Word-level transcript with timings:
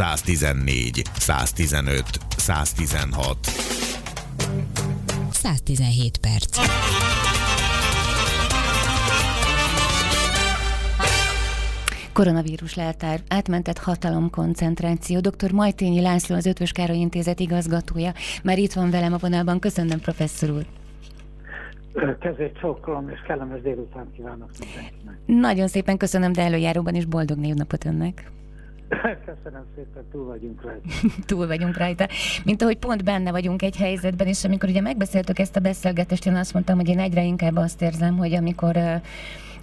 114, 0.00 1.02
115, 1.12 2.04
116. 2.36 3.36
117 5.30 6.18
perc. 6.18 6.58
Koronavírus 12.12 12.74
leltár, 12.74 13.20
átmentett 13.28 13.78
hatalomkoncentráció. 13.78 15.20
Dr. 15.20 15.52
Majtényi 15.52 16.00
László, 16.00 16.36
az 16.36 16.46
Ötvös 16.46 16.72
Károly 16.72 16.96
Intézet 16.96 17.40
igazgatója. 17.40 18.12
Már 18.42 18.58
itt 18.58 18.72
van 18.72 18.90
velem 18.90 19.12
a 19.12 19.18
vonalban. 19.18 19.58
Köszönöm, 19.58 20.00
professzor 20.00 20.50
úr. 20.50 20.66
Kezét 22.20 22.58
csókolom, 22.60 23.08
és 23.08 23.20
kellemes 23.26 23.60
délután 23.60 24.10
kívánok 24.16 24.50
mindenkinek. 24.58 25.14
Nagyon 25.26 25.68
szépen 25.68 25.96
köszönöm, 25.96 26.32
de 26.32 26.42
előjáróban 26.42 26.94
is 26.94 27.04
boldog 27.04 27.38
névnapot 27.38 27.84
önnek. 27.84 28.30
Köszönöm 29.26 29.64
szépen, 29.74 30.04
túl 30.12 30.24
vagyunk 30.24 30.62
rajta. 30.62 30.88
túl 31.26 31.46
vagyunk 31.46 31.76
rajta. 31.76 32.08
Mint 32.44 32.62
ahogy 32.62 32.78
pont 32.78 33.04
benne 33.04 33.30
vagyunk 33.30 33.62
egy 33.62 33.76
helyzetben, 33.76 34.26
és 34.26 34.44
amikor 34.44 34.68
ugye 34.68 34.80
megbeszéltük 34.80 35.38
ezt 35.38 35.56
a 35.56 35.60
beszélgetést, 35.60 36.26
én 36.26 36.34
azt 36.34 36.52
mondtam, 36.52 36.76
hogy 36.76 36.88
én 36.88 36.98
egyre 36.98 37.22
inkább 37.22 37.56
azt 37.56 37.82
érzem, 37.82 38.16
hogy 38.16 38.34
amikor 38.34 38.76
uh, 38.76 39.02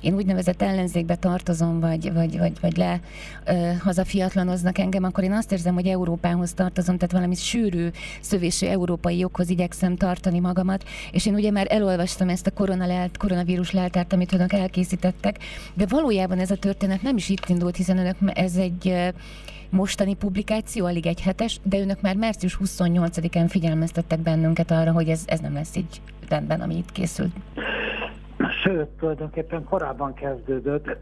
én 0.02 0.14
úgynevezett 0.14 0.62
ellenzékbe 0.62 1.16
tartozom, 1.16 1.80
vagy, 1.80 2.14
vagy, 2.14 2.38
vagy, 2.38 2.60
vagy 2.62 2.78
le 2.78 3.00
ö, 3.46 3.72
hazafiatlanoznak 3.80 4.78
engem, 4.78 5.04
akkor 5.04 5.24
én 5.24 5.32
azt 5.32 5.52
érzem, 5.52 5.74
hogy 5.74 5.88
Európához 5.88 6.54
tartozom, 6.54 6.98
tehát 6.98 7.12
valami 7.12 7.36
sűrű, 7.36 7.88
szövésű 8.22 8.68
európai 8.68 9.18
joghoz 9.18 9.50
igyekszem 9.50 9.96
tartani 9.96 10.40
magamat, 10.40 10.84
és 11.12 11.26
én 11.26 11.34
ugye 11.34 11.52
már 11.52 11.68
elolvastam 11.70 12.30
ezt 12.30 12.48
a 12.48 12.52
koronalelt, 12.52 13.18
koronavírus 13.18 13.72
leltárt, 13.72 14.14
amit 14.14 14.34
önök 14.34 14.54
elkészítettek, 14.54 15.38
de 15.74 15.86
valójában 15.90 16.40
ez 16.40 16.52
a 16.52 16.56
történet 16.56 17.02
nem 17.02 17.18
is 17.18 17.30
itt 17.30 17.50
indult, 17.50 17.76
hiszen 17.76 17.98
önök 17.98 18.16
ez 18.34 18.56
egy 18.56 19.14
mostani 19.70 20.16
publikáció, 20.16 20.86
alig 20.86 21.06
egy 21.06 21.22
hetes, 21.22 21.60
de 21.64 21.80
önök 21.80 22.02
már 22.02 22.16
március 22.16 22.58
28-án 22.64 23.46
figyelmeztettek 23.48 24.20
bennünket 24.20 24.72
arra, 24.72 24.92
hogy 24.92 25.10
ez, 25.10 25.24
ez 25.26 25.40
nem 25.40 25.54
lesz 25.54 25.76
így 25.76 26.02
rendben, 26.30 26.62
ami 26.62 26.76
itt 26.76 26.92
készült. 26.92 27.36
Sőt, 28.64 28.88
tulajdonképpen 28.88 29.64
korábban 29.64 30.14
kezdődött. 30.14 30.98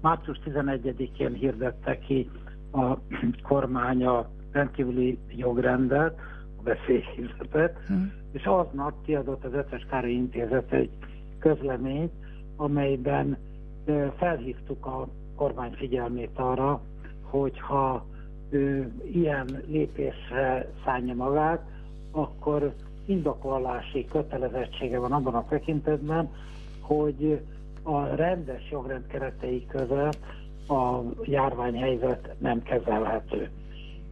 Március 0.00 0.40
11-én 0.44 1.32
hirdette 1.32 1.98
ki 1.98 2.30
a 2.72 2.96
kormány 3.42 4.04
a 4.04 4.28
rendkívüli 4.52 5.18
jogrendet, 5.36 6.18
a 6.56 6.62
veszélyhelyzetet, 6.62 7.78
hmm. 7.86 8.12
és 8.32 8.44
aznap 8.44 8.92
kiadott 9.04 9.44
az 9.44 9.52
Ötös 9.52 9.86
Károly 9.90 10.10
Intézet 10.10 10.72
egy 10.72 10.90
közleményt, 11.38 12.12
amelyben 12.56 13.36
felhívtuk 14.16 14.86
a 14.86 15.08
kormány 15.36 15.72
figyelmét 15.72 16.38
arra, 16.38 16.80
hogyha 17.22 18.06
ő 18.50 18.92
ilyen 19.12 19.62
lépésre 19.66 20.70
szállja 20.84 21.14
magát, 21.14 21.62
akkor 22.10 22.74
indoklási 23.06 24.06
kötelezettsége 24.10 24.98
van 24.98 25.12
abban 25.12 25.34
a 25.34 25.46
tekintetben, 25.48 26.30
hogy 26.86 27.40
a 27.82 28.14
rendes 28.14 28.70
jogrend 28.70 29.06
keretei 29.06 29.66
között 29.66 30.18
a 30.68 31.00
járványhelyzet 31.22 32.34
nem 32.38 32.62
kezelhető. 32.62 33.50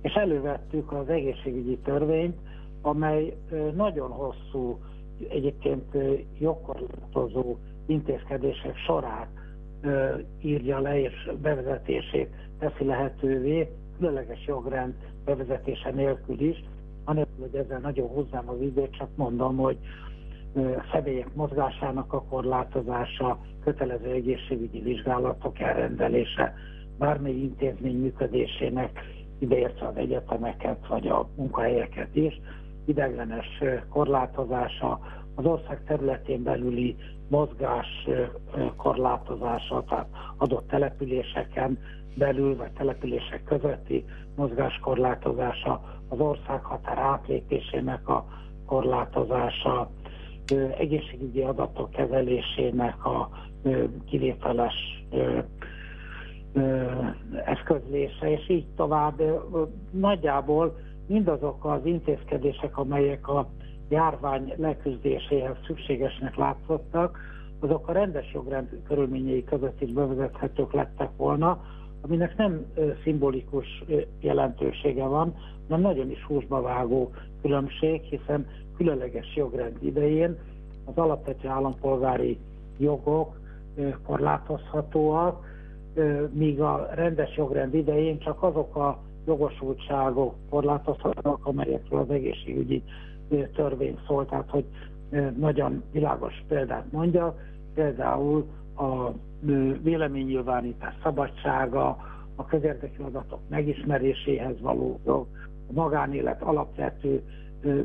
És 0.01 0.13
elővettük 0.13 0.93
az 0.93 1.09
egészségügyi 1.09 1.79
törvényt, 1.79 2.37
amely 2.83 3.37
nagyon 3.75 4.11
hosszú, 4.11 4.79
egyébként 5.29 5.97
jogkorlátozó 6.39 7.57
intézkedések 7.87 8.77
sorát 8.77 9.29
írja 10.41 10.79
le, 10.79 11.01
és 11.01 11.31
bevezetését 11.43 12.29
teszi 12.59 12.85
lehetővé, 12.85 13.69
különleges 13.99 14.47
jogrend 14.47 14.95
bevezetése 15.25 15.91
nélkül 15.91 16.41
is, 16.41 16.65
anélkül, 17.05 17.49
hogy 17.51 17.55
ezzel 17.55 17.79
nagyon 17.79 18.09
hozzám 18.09 18.49
az 18.49 18.61
időt, 18.61 18.97
csak 18.97 19.09
mondom, 19.15 19.57
hogy 19.57 19.79
személyek 20.93 21.35
mozgásának 21.35 22.13
a 22.13 22.23
korlátozása, 22.23 23.39
kötelező 23.65 24.11
egészségügyi 24.11 24.81
vizsgálatok 24.81 25.61
elrendelése, 25.61 26.55
bármely 26.99 27.33
intézmény 27.35 27.97
működésének, 28.01 29.01
ideértve 29.39 29.87
az 29.87 29.97
egyetemeket 29.97 30.87
vagy 30.87 31.07
a 31.07 31.29
munkahelyeket 31.37 32.17
is, 32.17 32.41
ideglenes 32.85 33.63
korlátozása, 33.89 35.01
az 35.35 35.45
ország 35.45 35.85
területén 35.85 36.43
belüli 36.43 36.97
mozgás 37.29 38.09
korlátozása, 38.77 39.85
tehát 39.89 40.09
adott 40.37 40.69
településeken 40.69 41.79
belül 42.15 42.57
vagy 42.57 42.73
települések 42.73 43.45
közötti 43.45 44.05
mozgás 44.37 44.79
korlátozása, 44.79 45.81
az 46.09 46.19
országhatár 46.21 46.99
átlépésének 46.99 48.09
a 48.09 48.25
korlátozása, 48.67 49.91
egészségügyi 50.79 51.41
adatok 51.41 51.91
kezelésének 51.91 53.05
a 53.05 53.29
kivételes 54.07 54.75
eszközlése, 57.45 58.31
és 58.31 58.49
így 58.49 58.67
tovább. 58.77 59.23
Nagyjából 59.91 60.77
mindazok 61.07 61.65
az 61.65 61.81
intézkedések, 61.85 62.79
amelyek 62.79 63.29
a 63.29 63.49
járvány 63.89 64.53
leküzdéséhez 64.57 65.57
szükségesnek 65.67 66.37
látszottak, 66.37 67.19
azok 67.61 67.89
a 67.89 67.93
rendes 67.93 68.33
jogrend 68.33 68.69
körülményei 68.89 69.45
között 69.45 69.81
is 69.81 69.93
bevezethetők 69.93 70.73
lettek 70.73 71.11
volna, 71.17 71.61
aminek 72.01 72.37
nem 72.37 72.67
szimbolikus 73.03 73.85
jelentősége 74.21 75.05
van, 75.05 75.35
hanem 75.69 75.81
nagyon 75.81 76.11
is 76.11 76.25
húsba 76.25 76.61
vágó 76.61 77.11
különbség, 77.43 78.03
hiszen 78.03 78.47
különleges 78.83 79.37
jogrend 79.37 79.77
idején. 79.81 80.39
Az 80.85 80.97
alapvető 80.97 81.49
állampolgári 81.49 82.39
jogok 82.79 83.41
korlátozhatóak, 84.07 85.45
míg 86.33 86.61
a 86.61 86.89
rendes 86.95 87.37
jogrend 87.37 87.75
idején 87.75 88.19
csak 88.19 88.43
azok 88.43 88.77
a 88.77 88.99
jogosultságok 89.27 90.35
korlátozhatóak, 90.51 91.47
amelyekről 91.47 92.01
az 92.01 92.11
egészségügyi 92.11 92.83
törvény 93.55 93.99
szól, 94.07 94.27
tehát 94.27 94.51
hogy 94.51 94.65
nagyon 95.39 95.83
világos 95.93 96.45
példát 96.49 96.93
mondja, 96.93 97.37
például 97.75 98.47
a 98.77 99.11
véleménynyilvánítás 99.83 100.95
szabadsága, 101.03 101.97
a 102.37 102.45
közérdekű 102.47 103.03
adatok 103.03 103.41
megismeréséhez 103.49 104.61
való 104.61 104.99
jog, 105.07 105.27
a 105.69 105.73
magánélet 105.73 106.43
alapvető 106.43 107.23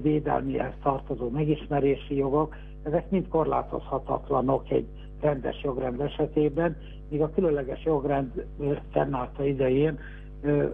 védelmihez 0.01 0.73
tartozó 0.83 1.29
megismerési 1.29 2.15
jogok, 2.15 2.55
ezek 2.83 3.09
mind 3.09 3.27
korlátozhatatlanok 3.27 4.71
egy 4.71 4.87
rendes 5.21 5.63
jogrend 5.63 5.99
esetében, 5.99 6.77
míg 7.09 7.21
a 7.21 7.31
különleges 7.31 7.83
jogrend 7.83 8.45
fennállta 8.91 9.43
idején 9.45 9.99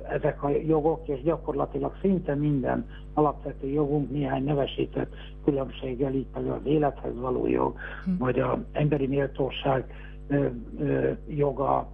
ezek 0.09 0.43
a 0.43 0.49
jogok, 0.49 1.07
és 1.07 1.21
gyakorlatilag 1.21 1.91
szinte 2.01 2.35
minden 2.35 2.85
alapvető 3.13 3.67
jogunk 3.67 4.11
néhány 4.11 4.43
nevesített 4.43 5.13
különbséggel, 5.43 6.13
így 6.13 6.27
például 6.33 6.53
az 6.53 6.65
élethez 6.65 7.19
való 7.19 7.47
jog, 7.47 7.75
hm. 8.05 8.17
vagy 8.17 8.39
az 8.39 8.57
emberi 8.71 9.07
méltóság 9.07 9.85
joga 11.27 11.87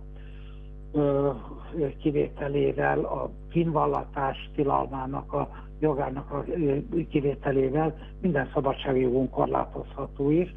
kivételével, 2.01 2.99
a 2.99 3.29
kínvallatás 3.49 4.49
tilalmának 4.55 5.33
a 5.33 5.49
jogának 5.79 6.31
a 6.31 6.45
kivételével 7.09 7.95
minden 8.21 8.49
szabadságjogunk 8.53 9.29
korlátozható 9.29 10.29
is, 10.29 10.53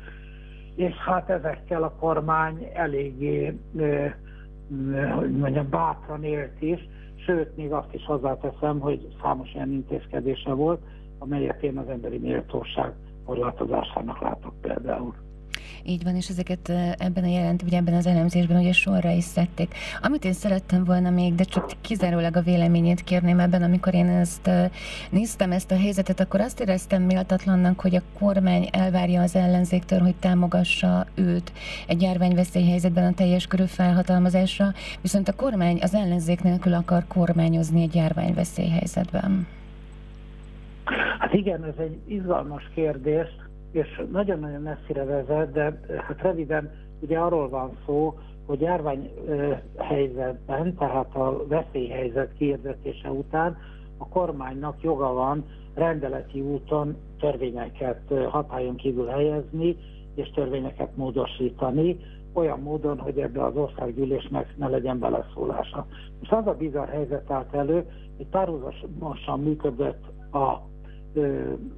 és 0.74 0.94
hát 0.94 1.30
ezekkel 1.30 1.82
a 1.82 1.94
kormány 2.00 2.70
eléggé, 2.74 3.58
hogy 5.14 5.36
mondjam, 5.36 5.68
bátran 5.70 6.24
élt 6.24 6.62
is, 6.62 6.88
sőt, 7.26 7.56
még 7.56 7.72
azt 7.72 7.94
is 7.94 8.04
hozzáteszem, 8.04 8.80
hogy 8.80 9.08
számos 9.22 9.54
ilyen 9.54 9.72
intézkedése 9.72 10.52
volt, 10.52 10.80
amelyet 11.18 11.62
én 11.62 11.78
az 11.78 11.88
emberi 11.88 12.18
méltóság 12.18 12.92
korlátozásának 13.24 14.20
látok 14.20 14.54
például. 14.60 15.14
Így 15.84 16.04
van, 16.04 16.16
és 16.16 16.28
ezeket 16.28 16.68
ebben 16.98 17.24
a 17.24 17.26
jelent, 17.26 17.62
ugye 17.62 17.76
ebben 17.76 17.94
az 17.94 18.06
elemzésben 18.06 18.60
ugye 18.60 18.72
sorra 18.72 19.10
is 19.10 19.24
szedték. 19.24 19.74
Amit 20.02 20.24
én 20.24 20.32
szerettem 20.32 20.84
volna 20.84 21.10
még, 21.10 21.34
de 21.34 21.44
csak 21.44 21.70
kizárólag 21.80 22.36
a 22.36 22.40
véleményét 22.42 23.04
kérném 23.04 23.40
ebben, 23.40 23.62
amikor 23.62 23.94
én 23.94 24.06
ezt 24.06 24.50
néztem, 25.10 25.52
ezt 25.52 25.70
a 25.70 25.78
helyzetet, 25.78 26.20
akkor 26.20 26.40
azt 26.40 26.60
éreztem 26.60 27.02
méltatlannak, 27.02 27.80
hogy 27.80 27.94
a 27.94 28.02
kormány 28.18 28.68
elvárja 28.72 29.22
az 29.22 29.36
ellenzéktől, 29.36 30.00
hogy 30.00 30.14
támogassa 30.14 31.06
őt 31.14 31.52
egy 31.86 32.02
járványveszélyhelyzetben 32.02 33.12
a 33.12 33.14
teljes 33.14 33.46
körű 33.46 33.64
felhatalmazásra, 33.64 34.72
viszont 35.00 35.28
a 35.28 35.34
kormány 35.34 35.78
az 35.82 35.94
ellenzék 35.94 36.42
nélkül 36.42 36.74
akar 36.74 37.04
kormányozni 37.06 37.82
egy 37.82 37.94
járványveszélyhelyzetben. 37.94 39.46
Hát 41.18 41.32
igen, 41.32 41.64
ez 41.64 41.74
egy 41.78 41.98
izgalmas 42.06 42.70
kérdés 42.74 43.28
és 43.72 44.02
nagyon-nagyon 44.12 44.62
messzire 44.62 45.04
vezet, 45.04 45.52
de 45.52 45.80
hát 46.06 46.22
röviden 46.22 46.70
ugye 47.00 47.18
arról 47.18 47.48
van 47.48 47.76
szó, 47.86 48.18
hogy 48.46 48.60
járványhelyzetben, 48.60 50.74
tehát 50.74 51.14
a 51.14 51.46
veszélyhelyzet 51.46 52.32
kiirdetése 52.38 53.10
után 53.10 53.56
a 53.96 54.08
kormánynak 54.08 54.82
joga 54.82 55.12
van 55.12 55.44
rendeleti 55.74 56.40
úton 56.40 56.96
törvényeket 57.18 58.00
hatályon 58.28 58.76
kívül 58.76 59.06
helyezni, 59.06 59.76
és 60.14 60.30
törvényeket 60.30 60.96
módosítani, 60.96 61.96
olyan 62.32 62.60
módon, 62.60 62.98
hogy 62.98 63.18
ebbe 63.18 63.44
az 63.44 63.56
országgyűlésnek 63.56 64.56
ne 64.56 64.68
legyen 64.68 64.98
beleszólása. 64.98 65.86
Most 66.18 66.32
az 66.32 66.46
a 66.46 66.54
bizarr 66.54 66.88
helyzet 66.88 67.30
állt 67.30 67.54
elő, 67.54 67.86
hogy 68.16 68.26
párhuzamosan 68.26 69.40
működött 69.40 70.02
a, 70.32 70.60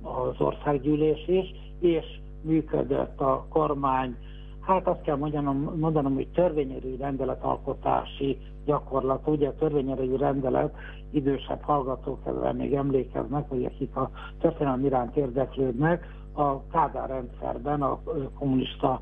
az 0.03 0.41
országgyűlés 0.41 1.29
is, 1.29 1.55
és 1.85 2.07
működött 2.43 3.21
a 3.21 3.47
kormány, 3.49 4.17
hát 4.61 4.87
azt 4.87 5.03
kell 5.03 5.17
mondanom, 5.17 5.73
mondanom 5.79 6.15
hogy 6.15 6.29
törvényerő 6.29 6.97
rendeletalkotási 6.97 8.39
gyakorlat. 8.65 9.29
Ugye 9.29 9.49
a 9.49 9.55
törvényerő 9.55 10.17
rendelet 10.17 10.75
idősebb 11.11 11.63
hallgatók 11.63 12.19
ezzel 12.27 12.53
még 12.53 12.75
emlékeznek, 12.75 13.49
hogy 13.49 13.65
akik 13.65 13.97
a 13.97 14.11
történelem 14.41 14.85
iránt 14.85 15.17
érdeklődnek, 15.17 16.07
a 16.35 16.67
Kádár 16.67 17.09
rendszerben, 17.09 17.83
a 17.83 18.01
kommunista 18.39 19.01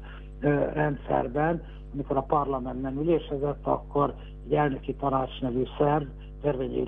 rendszerben, 0.72 1.62
amikor 1.92 2.16
a 2.16 2.22
parlamentben 2.22 2.96
ülésezett, 2.96 3.66
akkor 3.66 4.14
egy 4.46 4.54
elnöki 4.54 4.94
tanács 4.94 5.40
nevű 5.40 5.62
szerv 5.78 6.04
törvényi 6.42 6.84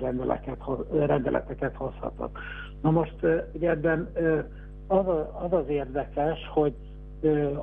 rendeleteket 0.91 1.75
hozhatott. 1.75 2.37
Na 2.81 2.91
most 2.91 3.15
ugye 3.53 3.69
ebben 3.69 4.09
az, 4.87 5.05
az 5.43 5.53
az 5.53 5.67
érdekes, 5.67 6.39
hogy 6.53 6.73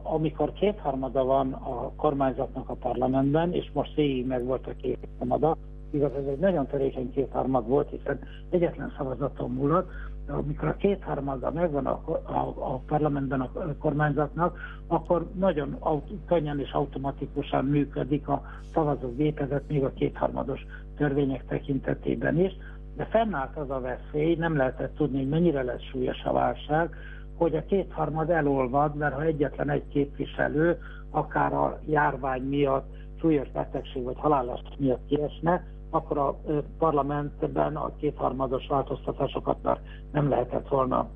amikor 0.02 0.52
kétharmada 0.52 1.24
van 1.24 1.52
a 1.52 1.92
kormányzatnak 1.96 2.68
a 2.68 2.74
parlamentben, 2.74 3.52
és 3.52 3.70
most 3.72 3.94
végig 3.94 4.26
meg 4.26 4.44
volt 4.44 4.66
a 4.66 4.72
kétharmada, 4.82 5.56
igaz, 5.90 6.12
ez 6.14 6.26
egy 6.26 6.38
nagyon 6.38 6.66
törékeny 6.66 7.12
kétharmad 7.12 7.68
volt, 7.68 7.90
hiszen 7.90 8.18
egyetlen 8.50 8.92
szavazaton 8.96 9.50
múlott, 9.50 9.90
de 10.26 10.32
amikor 10.32 10.68
a 10.68 10.76
kétharmada 10.76 11.50
megvan 11.50 11.86
a, 11.86 12.00
a, 12.22 12.54
a 12.58 12.80
parlamentben 12.86 13.40
a 13.40 13.50
kormányzatnak, 13.78 14.58
akkor 14.86 15.26
nagyon 15.38 15.76
aut, 15.78 16.10
könnyen 16.26 16.60
és 16.60 16.72
automatikusan 16.72 17.64
működik 17.64 18.28
a 18.28 18.42
szavazógépezet 18.72 19.68
még 19.68 19.84
a 19.84 19.92
kétharmados 19.92 20.66
törvények 20.96 21.46
tekintetében 21.46 22.38
is, 22.38 22.52
de 22.96 23.04
fennállt 23.04 23.56
az 23.56 23.70
a 23.70 23.80
veszély, 23.80 24.34
nem 24.34 24.56
lehetett 24.56 24.94
tudni, 24.94 25.18
hogy 25.18 25.28
mennyire 25.28 25.62
lesz 25.62 25.82
súlyos 25.82 26.22
a 26.24 26.32
válság, 26.32 26.94
hogy 27.36 27.56
a 27.56 27.64
kétharmad 27.64 28.30
elolvad, 28.30 28.96
mert 28.96 29.14
ha 29.14 29.22
egyetlen 29.22 29.70
egy 29.70 29.88
képviselő, 29.88 30.78
akár 31.10 31.52
a 31.52 31.78
járvány 31.86 32.42
miatt, 32.42 32.94
súlyos 33.20 33.50
betegség 33.50 34.02
vagy 34.02 34.18
halálos 34.18 34.60
miatt 34.78 35.06
kiesne, 35.06 35.64
akkor 35.90 36.18
a 36.18 36.40
parlamentben 36.78 37.76
a 37.76 37.96
kétharmados 37.96 38.66
változtatásokat 38.66 39.62
már 39.62 39.80
nem 40.12 40.28
lehetett 40.28 40.68
volna 40.68 41.08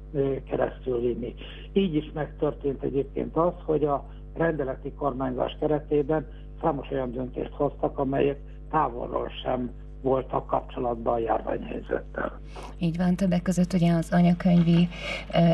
keresztül 0.49 1.00
vinni. 1.00 1.34
Így 1.72 1.94
is 1.94 2.11
megtörtént 2.14 2.82
egyébként 2.82 3.37
az, 3.37 3.52
hogy 3.64 3.84
a 3.84 4.05
rendeleti 4.34 4.93
kormányzás 4.93 5.56
keretében 5.61 6.26
számos 6.61 6.90
olyan 6.90 7.12
döntést 7.12 7.52
hoztak, 7.52 7.99
amelyek 7.99 8.38
távolról 8.70 9.29
sem 9.43 9.70
voltak 10.02 10.46
kapcsolatban 10.46 11.14
a 11.14 11.19
járványhelyzettel. 11.19 12.40
Így 12.78 12.96
van, 12.96 13.14
többek 13.14 13.43
között 13.43 13.72
ugye 13.72 13.93
az 13.93 14.08
anyakönyvi 14.10 14.88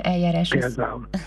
eljárás 0.02 0.54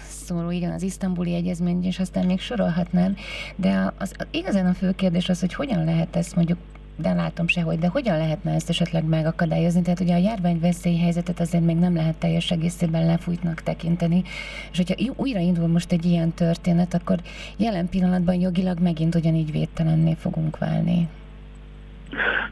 szóló, 0.03 0.51
igen, 0.51 0.71
az 0.71 0.81
isztambuli 0.81 1.33
egyezmény, 1.33 1.85
és 1.85 1.99
aztán 1.99 2.25
még 2.25 2.39
sorolhatnám, 2.39 3.15
de 3.55 3.93
az, 3.97 4.13
az, 4.17 4.27
igazán 4.31 4.65
a 4.65 4.73
fő 4.73 4.91
kérdés 4.91 5.29
az, 5.29 5.39
hogy 5.39 5.53
hogyan 5.53 5.83
lehet 5.83 6.15
ezt 6.15 6.35
mondjuk 6.35 6.57
de 6.97 7.13
látom 7.13 7.47
sehogy, 7.47 7.79
de 7.79 7.87
hogyan 7.87 8.17
lehetne 8.17 8.53
ezt 8.53 8.69
esetleg 8.69 9.03
megakadályozni? 9.03 9.81
Tehát 9.81 9.99
ugye 9.99 10.13
a 10.13 10.17
járvány 10.17 10.59
veszélyhelyzetet 10.59 11.39
azért 11.39 11.63
még 11.63 11.75
nem 11.75 11.95
lehet 11.95 12.17
teljes 12.17 12.51
egészében 12.51 13.05
lefújtnak 13.05 13.61
tekinteni, 13.61 14.23
és 14.71 14.77
hogyha 14.77 15.13
újra 15.15 15.39
indul 15.39 15.67
most 15.67 15.91
egy 15.91 16.05
ilyen 16.05 16.31
történet, 16.33 16.93
akkor 16.93 17.19
jelen 17.57 17.89
pillanatban 17.89 18.35
jogilag 18.35 18.79
megint 18.79 19.15
ugyanígy 19.15 19.51
védtelenné 19.51 20.13
fogunk 20.13 20.57
válni. 20.57 21.07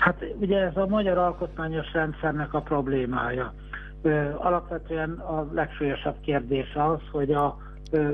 Hát 0.03 0.25
ugye 0.39 0.59
ez 0.59 0.77
a 0.77 0.87
magyar 0.87 1.17
alkotmányos 1.17 1.93
rendszernek 1.93 2.53
a 2.53 2.61
problémája. 2.61 3.53
Alapvetően 4.37 5.11
a 5.11 5.47
legsúlyosabb 5.53 6.15
kérdés 6.21 6.75
az, 6.75 6.99
hogy 7.11 7.31
a 7.31 7.57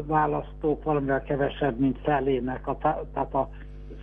választók 0.05 0.83
valamivel 0.83 1.23
kevesebb, 1.23 1.79
mint 1.79 1.97
felének, 2.03 2.67
a, 2.67 2.77
tehát 2.77 3.33
a 3.33 3.49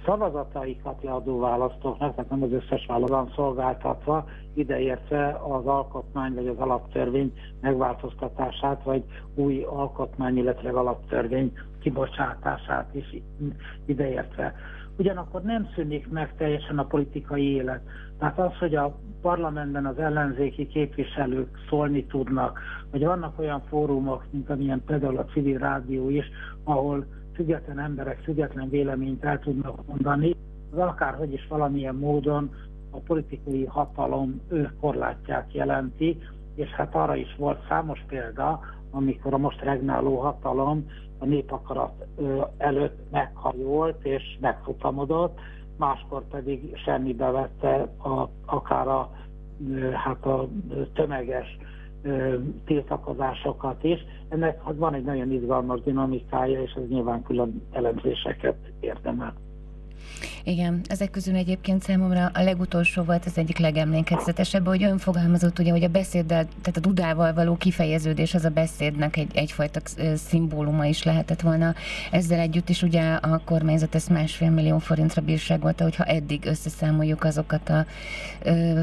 szavazataikat 0.06 1.02
leadó 1.02 1.38
választóknak, 1.38 2.14
tehát 2.14 2.30
nem 2.30 2.42
az 2.42 2.52
összes 2.52 2.86
választó 2.86 3.28
szolgáltatva, 3.34 4.24
ideértve 4.54 5.40
az 5.48 5.66
alkotmány 5.66 6.34
vagy 6.34 6.46
az 6.46 6.58
alaptörvény 6.58 7.32
megváltoztatását, 7.60 8.82
vagy 8.82 9.04
új 9.34 9.62
alkotmány, 9.62 10.36
illetve 10.36 10.70
alaptörvény 10.70 11.52
kibocsátását 11.80 12.94
is 12.94 13.22
ideértve 13.86 14.54
ugyanakkor 14.98 15.42
nem 15.42 15.68
szűnik 15.74 16.08
meg 16.08 16.34
teljesen 16.36 16.78
a 16.78 16.84
politikai 16.84 17.52
élet. 17.52 17.80
Tehát 18.18 18.38
az, 18.38 18.58
hogy 18.58 18.74
a 18.74 18.98
parlamentben 19.22 19.86
az 19.86 19.98
ellenzéki 19.98 20.66
képviselők 20.66 21.58
szólni 21.68 22.04
tudnak, 22.04 22.60
vagy 22.90 23.04
vannak 23.04 23.38
olyan 23.38 23.62
fórumok, 23.68 24.24
mint 24.30 24.50
amilyen 24.50 24.82
például 24.86 25.16
a 25.16 25.24
civil 25.24 25.58
rádió 25.58 26.08
is, 26.08 26.30
ahol 26.64 27.06
független 27.36 27.78
emberek 27.78 28.18
független 28.22 28.68
véleményt 28.68 29.24
el 29.24 29.38
tudnak 29.38 29.86
mondani, 29.86 30.34
az 30.72 30.78
akárhogy 30.78 31.32
is 31.32 31.46
valamilyen 31.48 31.94
módon 31.94 32.50
a 32.90 32.98
politikai 32.98 33.64
hatalom 33.64 34.40
ő 34.48 34.72
korlátját 34.80 35.52
jelenti, 35.52 36.18
és 36.54 36.68
hát 36.68 36.94
arra 36.94 37.16
is 37.16 37.36
volt 37.38 37.66
számos 37.68 38.04
példa, 38.08 38.60
amikor 38.90 39.34
a 39.34 39.38
most 39.38 39.60
regnáló 39.60 40.16
hatalom 40.16 40.86
a 41.18 41.24
népakarat 41.24 42.06
előtt 42.56 43.10
meghajolt 43.10 44.04
és 44.04 44.22
megfutamodott, 44.40 45.38
máskor 45.76 46.22
pedig 46.28 46.76
semmibe 46.84 47.30
vette 47.30 47.88
a, 47.98 48.28
akár 48.44 48.88
a, 48.88 49.10
hát 49.94 50.26
a 50.26 50.48
tömeges 50.94 51.58
tiltakozásokat 52.64 53.84
is. 53.84 53.98
Ennek 54.28 54.62
van 54.74 54.94
egy 54.94 55.04
nagyon 55.04 55.30
izgalmas 55.32 55.80
dinamikája, 55.80 56.62
és 56.62 56.72
ez 56.72 56.88
nyilván 56.88 57.22
külön 57.22 57.62
elemzéseket 57.72 58.56
érdemel. 58.80 59.34
Igen, 60.44 60.80
ezek 60.88 61.10
közül 61.10 61.34
egyébként 61.34 61.82
számomra 61.82 62.30
a 62.34 62.42
legutolsó 62.42 63.02
volt 63.02 63.24
az 63.26 63.38
egyik 63.38 63.58
legemlékezetesebb, 63.58 64.66
hogy 64.66 64.82
ön 64.82 64.98
fogalmazott, 64.98 65.58
ugye, 65.58 65.70
hogy 65.70 65.82
a 65.82 65.88
beszéddel, 65.88 66.44
tehát 66.62 66.76
a 66.76 66.80
dudával 66.80 67.32
való 67.32 67.56
kifejeződés 67.56 68.34
az 68.34 68.44
a 68.44 68.50
beszédnek 68.50 69.16
egy, 69.16 69.30
egyfajta 69.34 69.80
szimbóluma 70.14 70.84
is 70.84 71.02
lehetett 71.02 71.40
volna. 71.40 71.74
Ezzel 72.10 72.38
együtt 72.38 72.68
is 72.68 72.82
ugye 72.82 73.12
a 73.12 73.40
kormányzat 73.44 73.94
ezt 73.94 74.08
másfél 74.08 74.50
millió 74.50 74.78
forintra 74.78 75.22
bírságolta, 75.22 75.84
hogyha 75.84 76.04
eddig 76.04 76.44
összeszámoljuk 76.44 77.24
azokat 77.24 77.68
a 77.68 77.86
ö, 78.42 78.80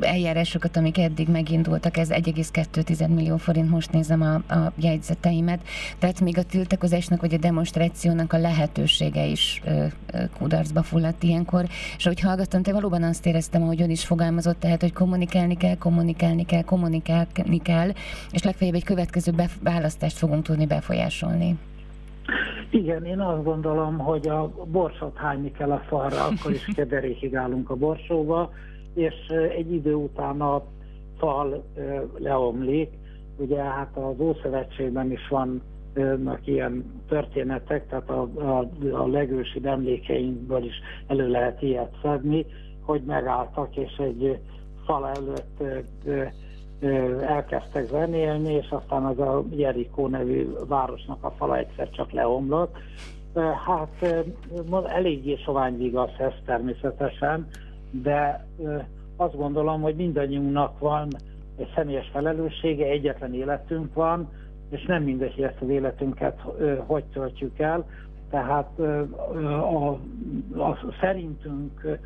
eljárásokat, 0.00 0.76
amik 0.76 0.98
eddig 0.98 1.28
megindultak, 1.28 1.96
ez 1.96 2.08
1,2 2.08 3.08
millió 3.14 3.36
forint, 3.36 3.70
most 3.70 3.92
nézem 3.92 4.22
a, 4.22 4.54
a 4.54 4.72
jegyzeteimet. 4.76 5.60
Tehát 5.98 6.20
még 6.20 6.38
a 6.38 6.42
tiltakozásnak 6.42 7.20
vagy 7.20 7.34
a 7.34 7.38
demonstrációnak 7.38 8.32
a 8.32 8.38
lehetősége 8.38 9.24
is 9.24 9.60
ö, 9.64 9.84
ö, 10.12 10.24
kudarcba 10.38 10.82
fulladt 10.82 11.22
ilyenkor, 11.22 11.64
és 11.96 12.06
ahogy 12.06 12.20
hallgattam, 12.20 12.62
te 12.62 12.72
valóban 12.72 13.02
azt 13.02 13.26
éreztem, 13.26 13.62
ahogy 13.62 13.82
ön 13.82 13.90
is 13.90 14.04
fogalmazott, 14.04 14.60
tehát, 14.60 14.80
hogy 14.80 14.92
kommunikálni 14.92 15.56
kell, 15.56 15.76
kommunikálni 15.76 16.44
kell, 16.44 16.62
kommunikálni 16.62 17.58
kell, 17.62 17.88
és 18.30 18.42
legfeljebb 18.42 18.76
egy 18.76 18.84
következő 18.84 19.32
választást 19.62 20.16
fogunk 20.16 20.42
tudni 20.42 20.66
befolyásolni. 20.66 21.58
Igen, 22.70 23.04
én 23.04 23.20
azt 23.20 23.44
gondolom, 23.44 23.98
hogy 23.98 24.28
a 24.28 24.50
borsot 24.64 25.16
hányni 25.16 25.52
kell 25.52 25.70
a 25.70 25.82
falra, 25.88 26.24
akkor 26.24 26.52
is 26.52 26.64
kederékig 26.74 27.36
állunk 27.36 27.70
a 27.70 27.74
borsóba, 27.74 28.52
és 28.94 29.14
egy 29.58 29.72
idő 29.72 29.94
után 29.94 30.40
a 30.40 30.62
fal 31.18 31.64
leomlik. 32.18 32.90
Ugye 33.36 33.62
hát 33.62 33.96
az 33.96 34.20
Ószövetségben 34.20 35.12
is 35.12 35.28
van 35.28 35.62
ilyen 36.44 37.02
történetek, 37.08 37.88
tehát 37.88 38.10
a, 38.10 38.28
a, 38.34 38.68
a 38.92 39.06
legősibb 39.06 39.66
emlékeinkből 39.66 40.64
is 40.64 40.74
elő 41.06 41.28
lehet 41.28 41.62
ilyet 41.62 41.96
szedni, 42.02 42.46
hogy 42.82 43.02
megálltak, 43.02 43.76
és 43.76 43.96
egy 43.96 44.38
fal 44.84 45.08
előtt 45.08 45.62
elkezdtek 47.22 47.86
zenélni, 47.86 48.52
és 48.52 48.70
aztán 48.70 49.04
az 49.04 49.18
a 49.18 49.44
Jerikó 49.50 50.06
nevű 50.06 50.48
városnak 50.68 51.24
a 51.24 51.30
fala 51.30 51.56
egyszer 51.56 51.90
csak 51.90 52.10
leomlott. 52.10 52.76
Hát 53.66 54.24
eléggé 54.86 55.36
sovány 55.44 55.76
vigasz 55.76 56.18
ez 56.18 56.32
természetesen, 56.44 57.48
de 57.90 58.46
azt 59.16 59.36
gondolom, 59.36 59.80
hogy 59.80 59.94
mindannyiunknak 59.94 60.78
van 60.78 61.08
egy 61.56 61.72
személyes 61.74 62.08
felelőssége, 62.12 62.86
egyetlen 62.86 63.34
életünk 63.34 63.94
van, 63.94 64.28
és 64.70 64.84
nem 64.86 65.02
mindegy, 65.02 65.34
hogy 65.34 65.44
ezt 65.44 65.60
az 65.60 65.68
életünket 65.68 66.40
hogy 66.86 67.04
töltjük 67.04 67.58
el. 67.58 67.86
Tehát 68.30 68.78
a, 68.78 69.88
a 70.58 70.78
szerintünk 71.00 71.98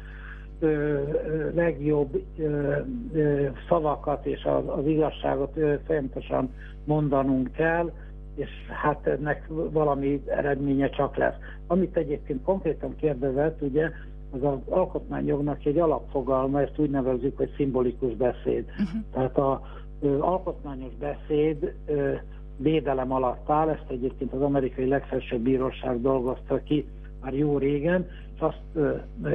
legjobb 1.55 2.23
szavakat 3.69 4.27
és 4.27 4.45
az, 4.45 4.79
az 4.79 4.87
igazságot 4.87 5.59
folyamatosan 5.87 6.53
mondanunk 6.85 7.53
kell, 7.53 7.91
és 8.35 8.51
hát 8.83 9.07
ennek 9.07 9.47
valami 9.49 10.23
eredménye 10.27 10.89
csak 10.91 11.17
lesz. 11.17 11.35
Amit 11.67 11.97
egyébként 11.97 12.43
konkrétan 12.43 12.97
kérdezett, 12.97 13.63
ugye, 13.63 13.91
az 14.31 14.45
az 14.45 14.59
alkotmányjognak 14.69 15.65
egy 15.65 15.79
alapfogalma, 15.79 16.61
ezt 16.61 16.79
úgy 16.79 16.91
nevezzük, 16.91 17.37
hogy 17.37 17.53
szimbolikus 17.57 18.15
beszéd. 18.15 18.65
Uh-huh. 18.69 19.03
Tehát 19.13 19.39
az 19.39 20.21
alkotmányos 20.21 20.93
beszéd 20.99 21.75
ö, 21.87 22.13
védelem 22.63 23.13
alatt 23.13 23.51
áll, 23.51 23.69
ezt 23.69 23.91
egyébként 23.91 24.33
az 24.33 24.43
amerikai 24.43 24.87
legfelsőbb 24.87 25.41
bíróság 25.41 26.01
dolgozta 26.01 26.63
ki 26.63 26.87
már 27.23 27.35
jó 27.35 27.59
régen, 27.59 28.07
és 28.35 28.41
azt 28.41 28.95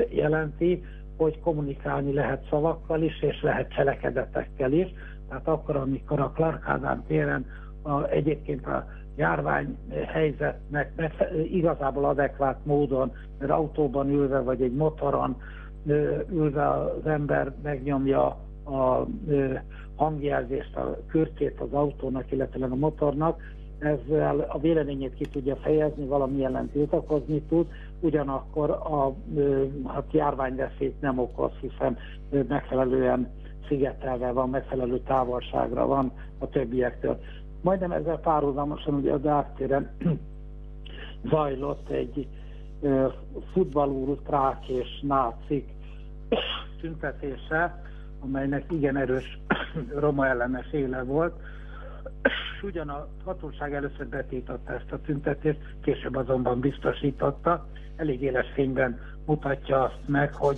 jelenti, 0.10 0.84
hogy 1.18 1.40
kommunikálni 1.40 2.14
lehet 2.14 2.48
szavakkal 2.50 3.02
is, 3.02 3.22
és 3.22 3.42
lehet 3.42 3.74
cselekedetekkel 3.74 4.72
is. 4.72 4.88
Tehát 5.30 5.48
akkor, 5.48 5.76
amikor 5.76 6.20
a 6.20 6.32
Clark 6.36 6.68
Ádám 6.68 7.04
téren 7.08 7.46
a, 7.82 8.04
egyébként 8.04 8.66
a 8.66 8.88
járvány 9.16 9.78
helyzetnek 10.08 11.14
igazából 11.52 12.06
adekvát 12.06 12.58
módon, 12.64 13.12
mert 13.40 13.52
autóban 13.52 14.10
ülve 14.10 14.40
vagy 14.40 14.62
egy 14.62 14.74
motoron 14.74 15.38
ülve 16.32 16.70
az 16.70 17.06
ember 17.06 17.54
megnyomja 17.64 18.38
a 18.68 19.08
hangjelzést, 19.96 20.76
a 20.76 20.98
körtét 21.08 21.60
az 21.60 21.74
autónak, 21.74 22.32
illetve 22.32 22.66
a 22.66 22.76
motornak, 22.76 23.42
ezzel 23.80 24.40
a 24.50 24.60
véleményét 24.60 25.14
ki 25.14 25.26
tudja 25.26 25.56
fejezni, 25.56 26.06
valami 26.06 26.44
ellen 26.44 26.70
tiltakozni 26.70 27.42
tud, 27.42 27.68
ugyanakkor 28.00 28.70
a 28.70 29.14
hát 29.88 30.12
járványveszélyt 30.12 31.02
nem 31.02 31.20
okoz, 31.20 31.52
hiszen 31.62 31.98
megfelelően 32.48 33.30
szigetelve 33.68 34.32
van, 34.32 34.50
megfelelő 34.50 35.00
távolságra 35.00 35.86
van 35.86 36.12
a 36.38 36.50
többiektől. 36.50 37.20
Majdnem 37.62 37.92
ezzel 37.92 38.20
párhuzamosan 38.20 38.94
ugye 38.94 39.12
a 39.12 39.18
Dártéren 39.18 39.90
zajlott 41.30 41.90
egy 41.90 42.28
futballúrutrák 43.54 44.68
és 44.68 45.00
nácik 45.02 45.70
tüntetése, 46.82 47.84
amelynek 48.20 48.72
igen 48.72 48.98
erős 48.98 49.40
roma 50.04 50.28
ellenes 50.28 50.72
éle 50.72 51.04
volt, 51.04 51.36
ugyan 52.62 52.90
a 52.90 53.08
hatóság 53.26 53.74
először 53.74 54.08
betiltotta 54.08 54.74
ezt 54.74 54.92
a 54.92 55.02
tüntetést, 55.02 55.60
később 55.82 56.16
azonban 56.16 56.60
biztosította, 56.60 57.68
elég 57.96 58.22
éles 58.22 58.48
fényben 58.54 59.00
mutatja 59.26 59.84
azt 59.84 60.00
meg, 60.06 60.34
hogy 60.34 60.58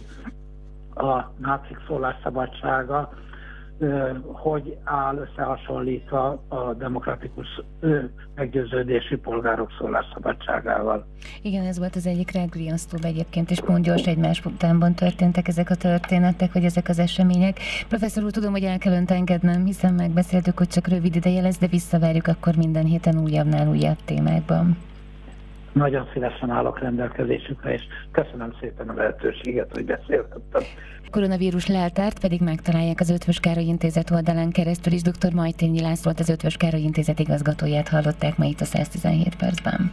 a 0.95 1.23
nácik 1.37 1.77
szólásszabadsága 1.87 3.13
hogy 4.25 4.77
áll 4.83 5.15
összehasonlítva 5.15 6.43
a 6.47 6.73
demokratikus 6.73 7.61
meggyőződési 8.35 9.15
polgárok 9.15 9.71
szólásszabadságával. 9.79 11.07
Igen, 11.41 11.65
ez 11.65 11.79
volt 11.79 11.95
az 11.95 12.05
egyik 12.05 12.31
legriasztóbb 12.31 13.03
egyébként, 13.03 13.51
és 13.51 13.59
pont 13.61 13.83
gyors 13.83 14.07
egymás 14.07 14.45
utánban 14.45 14.93
történtek 14.93 15.47
ezek 15.47 15.69
a 15.69 15.75
történetek, 15.75 16.53
vagy 16.53 16.63
ezek 16.63 16.89
az 16.89 16.99
események. 16.99 17.59
Professzor 17.87 18.23
úr, 18.23 18.31
tudom, 18.31 18.51
hogy 18.51 18.63
el 18.63 18.77
kell 18.77 18.93
önt 18.93 19.11
engednem, 19.11 19.65
hiszen 19.65 19.93
megbeszéltük, 19.93 20.57
hogy 20.57 20.67
csak 20.67 20.87
rövid 20.87 21.15
ideje 21.15 21.41
lesz, 21.41 21.59
de 21.59 21.67
visszavárjuk 21.67 22.27
akkor 22.27 22.55
minden 22.55 22.85
héten 22.85 23.19
újabbnál 23.19 23.67
újabb 23.67 23.97
témákban. 24.05 24.77
Nagyon 25.73 26.09
szívesen 26.13 26.49
állok 26.49 26.79
rendelkezésükre, 26.79 27.73
és 27.73 27.81
köszönöm 28.11 28.53
szépen 28.59 28.89
a 28.89 28.93
lehetőséget, 28.93 29.69
hogy 29.71 29.85
beszélhettem. 29.85 30.61
Koronavírus 31.09 31.67
leltárt 31.67 32.19
pedig 32.19 32.41
megtalálják 32.41 32.99
az 32.99 33.09
Ötvös 33.09 33.39
Károly 33.39 33.63
Intézet 33.63 34.11
oldalán 34.11 34.51
keresztül 34.51 34.93
is. 34.93 35.01
Dr. 35.01 35.33
Majtényi 35.33 35.81
Lászlót 35.81 36.19
az 36.19 36.29
Ötvös 36.29 36.57
Károly 36.57 36.81
Intézet 36.81 37.19
igazgatóját 37.19 37.87
hallották 37.87 38.37
ma 38.37 38.45
itt 38.45 38.61
a 38.61 38.65
117 38.65 39.35
percben. 39.35 39.91